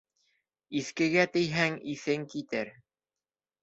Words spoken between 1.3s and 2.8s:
тейһәң, иҫең китер.